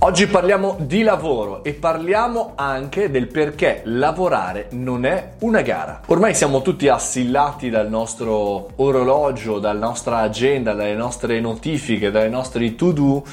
Oggi 0.00 0.26
parliamo 0.26 0.76
di 0.78 1.02
lavoro 1.02 1.64
e 1.64 1.72
parliamo 1.72 2.52
anche 2.54 3.10
del 3.10 3.28
perché 3.28 3.80
lavorare 3.84 4.68
non 4.72 5.06
è 5.06 5.30
una 5.38 5.62
gara. 5.62 6.02
Ormai 6.06 6.34
siamo 6.34 6.60
tutti 6.60 6.86
assillati 6.86 7.70
dal 7.70 7.88
nostro 7.88 8.72
orologio, 8.76 9.58
dalla 9.58 9.86
nostra 9.86 10.18
agenda, 10.18 10.74
dalle 10.74 10.94
nostre 10.94 11.40
notifiche, 11.40 12.10
dalle 12.10 12.28
nostre 12.28 12.74
to-do 12.74 13.24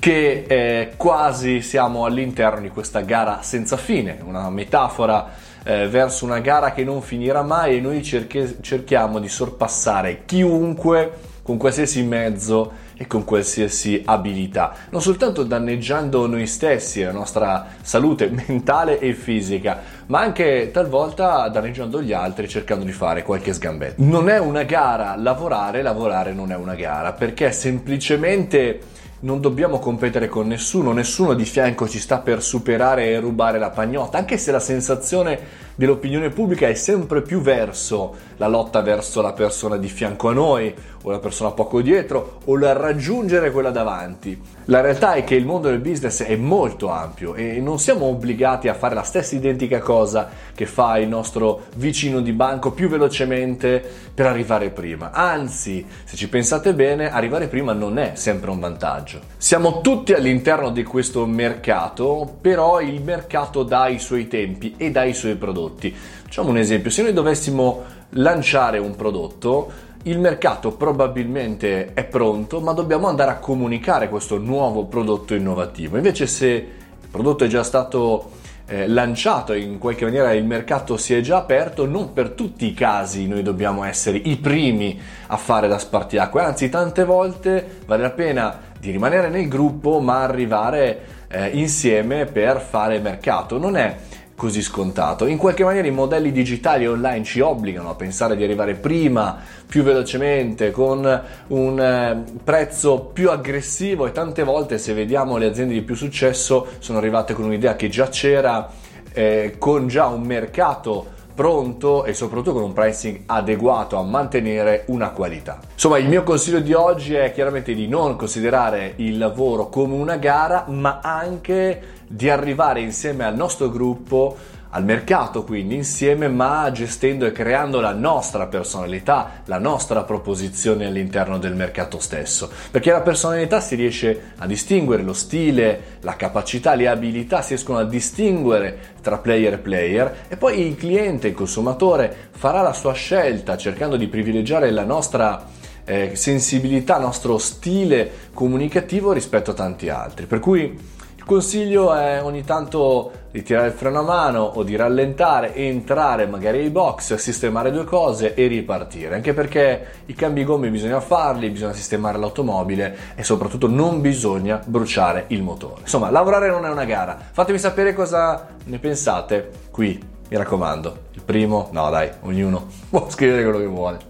che 0.00 0.44
eh, 0.48 0.92
quasi 0.96 1.62
siamo 1.62 2.04
all'interno 2.04 2.60
di 2.60 2.70
questa 2.70 3.00
gara 3.00 3.42
senza 3.42 3.76
fine, 3.76 4.18
una 4.24 4.50
metafora 4.50 5.30
eh, 5.62 5.86
verso 5.86 6.24
una 6.24 6.40
gara 6.40 6.72
che 6.72 6.82
non 6.82 7.02
finirà 7.02 7.42
mai 7.42 7.76
e 7.76 7.80
noi 7.80 8.02
cerche- 8.02 8.56
cerchiamo 8.60 9.20
di 9.20 9.28
sorpassare 9.28 10.22
chiunque 10.24 11.28
con 11.50 11.58
qualsiasi 11.58 12.04
mezzo 12.04 12.70
e 12.96 13.08
con 13.08 13.24
qualsiasi 13.24 14.00
abilità, 14.04 14.72
non 14.90 15.02
soltanto 15.02 15.42
danneggiando 15.42 16.28
noi 16.28 16.46
stessi, 16.46 17.02
la 17.02 17.10
nostra 17.10 17.66
salute 17.82 18.30
mentale 18.46 19.00
e 19.00 19.14
fisica, 19.14 19.80
ma 20.06 20.20
anche 20.20 20.70
talvolta 20.72 21.48
danneggiando 21.48 22.00
gli 22.02 22.12
altri 22.12 22.48
cercando 22.48 22.84
di 22.84 22.92
fare 22.92 23.24
qualche 23.24 23.52
sgambetto. 23.52 24.00
Non 24.04 24.28
è 24.28 24.38
una 24.38 24.62
gara 24.62 25.16
lavorare, 25.16 25.82
lavorare 25.82 26.32
non 26.32 26.52
è 26.52 26.54
una 26.54 26.76
gara, 26.76 27.12
perché 27.14 27.50
semplicemente 27.50 28.78
non 29.20 29.40
dobbiamo 29.40 29.80
competere 29.80 30.28
con 30.28 30.46
nessuno, 30.46 30.92
nessuno 30.92 31.34
di 31.34 31.44
fianco 31.44 31.88
ci 31.88 31.98
sta 31.98 32.18
per 32.18 32.42
superare 32.42 33.06
e 33.08 33.18
rubare 33.18 33.58
la 33.58 33.70
pagnotta, 33.70 34.18
anche 34.18 34.38
se 34.38 34.52
la 34.52 34.60
sensazione 34.60 35.38
dell'opinione 35.80 36.28
pubblica 36.28 36.68
è 36.68 36.74
sempre 36.74 37.22
più 37.22 37.40
verso 37.40 38.14
la 38.36 38.48
lotta 38.48 38.82
verso 38.82 39.22
la 39.22 39.32
persona 39.32 39.78
di 39.78 39.88
fianco 39.88 40.28
a 40.28 40.34
noi 40.34 40.74
o 41.02 41.10
la 41.10 41.18
persona 41.18 41.52
poco 41.52 41.80
dietro 41.80 42.40
o 42.44 42.58
la 42.58 42.74
raggiungere 42.74 43.50
quella 43.50 43.70
davanti. 43.70 44.38
La 44.66 44.82
realtà 44.82 45.14
è 45.14 45.24
che 45.24 45.36
il 45.36 45.46
mondo 45.46 45.68
del 45.68 45.78
business 45.78 46.22
è 46.22 46.36
molto 46.36 46.90
ampio 46.90 47.34
e 47.34 47.60
non 47.60 47.78
siamo 47.78 48.04
obbligati 48.04 48.68
a 48.68 48.74
fare 48.74 48.94
la 48.94 49.02
stessa 49.02 49.34
identica 49.34 49.80
cosa 49.80 50.28
che 50.54 50.66
fa 50.66 50.98
il 50.98 51.08
nostro 51.08 51.62
vicino 51.76 52.20
di 52.20 52.32
banco 52.32 52.72
più 52.72 52.90
velocemente 52.90 53.82
per 54.12 54.26
arrivare 54.26 54.68
prima. 54.68 55.12
Anzi, 55.12 55.86
se 56.04 56.14
ci 56.14 56.28
pensate 56.28 56.74
bene, 56.74 57.10
arrivare 57.10 57.48
prima 57.48 57.72
non 57.72 57.98
è 57.98 58.12
sempre 58.16 58.50
un 58.50 58.60
vantaggio. 58.60 59.20
Siamo 59.38 59.80
tutti 59.80 60.12
all'interno 60.12 60.68
di 60.68 60.84
questo 60.84 61.24
mercato, 61.24 62.36
però 62.38 62.82
il 62.82 63.02
mercato 63.02 63.62
dà 63.62 63.88
i 63.88 63.98
suoi 63.98 64.28
tempi 64.28 64.74
e 64.76 64.90
dà 64.90 65.04
i 65.04 65.14
suoi 65.14 65.36
prodotti 65.36 65.68
prodotti. 65.70 65.94
Facciamo 65.94 66.50
un 66.50 66.58
esempio, 66.58 66.90
se 66.90 67.02
noi 67.02 67.12
dovessimo 67.12 67.82
lanciare 68.10 68.78
un 68.78 68.94
prodotto, 68.96 69.88
il 70.04 70.18
mercato 70.18 70.72
probabilmente 70.72 71.92
è 71.92 72.04
pronto, 72.04 72.60
ma 72.60 72.72
dobbiamo 72.72 73.08
andare 73.08 73.30
a 73.30 73.36
comunicare 73.36 74.08
questo 74.08 74.38
nuovo 74.38 74.84
prodotto 74.84 75.34
innovativo. 75.34 75.96
Invece 75.96 76.26
se 76.26 76.46
il 76.46 77.08
prodotto 77.10 77.44
è 77.44 77.48
già 77.48 77.62
stato 77.62 78.38
eh, 78.66 78.88
lanciato 78.88 79.52
in 79.52 79.78
qualche 79.78 80.04
maniera 80.04 80.32
il 80.32 80.44
mercato 80.44 80.96
si 80.96 81.14
è 81.14 81.20
già 81.20 81.38
aperto, 81.38 81.86
non 81.86 82.12
per 82.12 82.30
tutti 82.30 82.66
i 82.66 82.74
casi 82.74 83.26
noi 83.26 83.42
dobbiamo 83.42 83.84
essere 83.84 84.16
i 84.16 84.36
primi 84.36 84.98
a 85.26 85.36
fare 85.36 85.68
da 85.68 85.78
spartiacque, 85.78 86.42
anzi 86.42 86.68
tante 86.68 87.04
volte 87.04 87.80
vale 87.84 88.02
la 88.02 88.10
pena 88.10 88.60
di 88.78 88.90
rimanere 88.90 89.28
nel 89.28 89.48
gruppo 89.48 90.00
ma 90.00 90.22
arrivare 90.22 91.18
eh, 91.28 91.48
insieme 91.48 92.24
per 92.24 92.60
fare 92.60 92.98
mercato. 93.00 93.58
Non 93.58 93.76
è 93.76 93.96
così 94.40 94.62
scontato. 94.62 95.26
In 95.26 95.36
qualche 95.36 95.64
maniera 95.64 95.86
i 95.86 95.90
modelli 95.90 96.32
digitali 96.32 96.86
online 96.86 97.24
ci 97.24 97.40
obbligano 97.40 97.90
a 97.90 97.94
pensare 97.94 98.36
di 98.36 98.42
arrivare 98.42 98.72
prima, 98.72 99.36
più 99.66 99.82
velocemente, 99.82 100.70
con 100.70 101.22
un 101.48 101.78
eh, 101.78 102.24
prezzo 102.42 103.10
più 103.12 103.28
aggressivo 103.28 104.06
e 104.06 104.12
tante 104.12 104.42
volte 104.42 104.78
se 104.78 104.94
vediamo 104.94 105.36
le 105.36 105.44
aziende 105.44 105.74
di 105.74 105.82
più 105.82 105.94
successo 105.94 106.68
sono 106.78 106.96
arrivate 106.96 107.34
con 107.34 107.44
un'idea 107.44 107.76
che 107.76 107.90
già 107.90 108.08
c'era, 108.08 108.70
eh, 109.12 109.56
con 109.58 109.88
già 109.88 110.06
un 110.06 110.22
mercato 110.22 111.18
pronto 111.40 112.04
e 112.04 112.12
soprattutto 112.12 112.52
con 112.52 112.64
un 112.64 112.74
pricing 112.74 113.22
adeguato 113.24 113.96
a 113.96 114.02
mantenere 114.02 114.84
una 114.88 115.08
qualità. 115.08 115.58
Insomma, 115.72 115.96
il 115.96 116.06
mio 116.06 116.22
consiglio 116.22 116.60
di 116.60 116.74
oggi 116.74 117.14
è 117.14 117.32
chiaramente 117.32 117.72
di 117.72 117.88
non 117.88 118.14
considerare 118.16 118.92
il 118.96 119.16
lavoro 119.16 119.70
come 119.70 119.94
una 119.94 120.16
gara, 120.16 120.66
ma 120.68 121.00
anche 121.02 121.80
di 122.06 122.28
arrivare 122.28 122.82
insieme 122.82 123.24
al 123.24 123.36
nostro 123.36 123.70
gruppo 123.70 124.36
al 124.70 124.84
mercato 124.84 125.44
quindi 125.44 125.74
insieme 125.74 126.28
ma 126.28 126.70
gestendo 126.72 127.26
e 127.26 127.32
creando 127.32 127.80
la 127.80 127.92
nostra 127.92 128.46
personalità, 128.46 129.42
la 129.46 129.58
nostra 129.58 130.02
proposizione 130.04 130.86
all'interno 130.86 131.38
del 131.38 131.54
mercato 131.54 131.98
stesso, 131.98 132.50
perché 132.70 132.90
la 132.90 133.00
personalità 133.00 133.60
si 133.60 133.74
riesce 133.74 134.32
a 134.38 134.46
distinguere 134.46 135.02
lo 135.02 135.12
stile, 135.12 135.98
la 136.00 136.16
capacità, 136.16 136.74
le 136.74 136.88
abilità 136.88 137.42
si 137.42 137.54
riescono 137.54 137.78
a 137.78 137.84
distinguere 137.84 138.78
tra 139.00 139.18
player 139.18 139.54
e 139.54 139.58
player 139.58 140.16
e 140.28 140.36
poi 140.36 140.60
il 140.66 140.76
cliente, 140.76 141.28
il 141.28 141.34
consumatore 141.34 142.28
farà 142.32 142.62
la 142.62 142.72
sua 142.72 142.92
scelta 142.92 143.56
cercando 143.56 143.96
di 143.96 144.06
privilegiare 144.06 144.70
la 144.70 144.84
nostra 144.84 145.46
eh, 145.84 146.12
sensibilità, 146.14 146.96
il 146.96 147.02
nostro 147.02 147.38
stile 147.38 148.10
comunicativo 148.32 149.12
rispetto 149.12 149.50
a 149.50 149.54
tanti 149.54 149.88
altri. 149.88 150.26
Per 150.26 150.38
cui 150.38 150.98
consiglio 151.30 151.94
è 151.94 152.20
ogni 152.24 152.42
tanto 152.42 153.12
di 153.30 153.44
tirare 153.44 153.68
il 153.68 153.72
freno 153.72 154.00
a 154.00 154.02
mano 154.02 154.40
o 154.42 154.64
di 154.64 154.74
rallentare, 154.74 155.54
entrare 155.54 156.26
magari 156.26 156.58
ai 156.58 156.70
box, 156.70 157.14
sistemare 157.14 157.70
due 157.70 157.84
cose 157.84 158.34
e 158.34 158.48
ripartire. 158.48 159.14
Anche 159.14 159.32
perché 159.32 159.86
i 160.06 160.14
cambi 160.14 160.42
gomme 160.42 160.70
bisogna 160.70 160.98
farli, 160.98 161.48
bisogna 161.50 161.72
sistemare 161.72 162.18
l'automobile 162.18 162.96
e 163.14 163.22
soprattutto 163.22 163.68
non 163.68 164.00
bisogna 164.00 164.60
bruciare 164.64 165.26
il 165.28 165.44
motore. 165.44 165.82
Insomma, 165.82 166.10
lavorare 166.10 166.50
non 166.50 166.66
è 166.66 166.68
una 166.68 166.84
gara. 166.84 167.16
Fatemi 167.30 167.58
sapere 167.58 167.94
cosa 167.94 168.48
ne 168.64 168.78
pensate 168.80 169.50
qui, 169.70 170.02
mi 170.28 170.36
raccomando. 170.36 170.96
Il 171.12 171.22
primo, 171.22 171.68
no 171.70 171.90
dai, 171.90 172.10
ognuno 172.22 172.66
può 172.90 173.08
scrivere 173.08 173.44
quello 173.44 173.58
che 173.58 173.66
vuole. 173.66 174.09